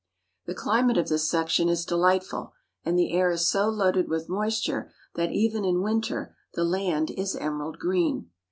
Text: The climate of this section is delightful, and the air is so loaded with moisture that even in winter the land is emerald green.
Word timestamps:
The 0.47 0.55
climate 0.55 0.97
of 0.97 1.09
this 1.09 1.29
section 1.29 1.69
is 1.69 1.85
delightful, 1.85 2.53
and 2.83 2.97
the 2.97 3.11
air 3.11 3.29
is 3.29 3.47
so 3.47 3.69
loaded 3.69 4.09
with 4.09 4.29
moisture 4.29 4.91
that 5.13 5.31
even 5.31 5.63
in 5.63 5.83
winter 5.83 6.35
the 6.55 6.63
land 6.65 7.11
is 7.11 7.35
emerald 7.35 7.77
green. 7.77 8.31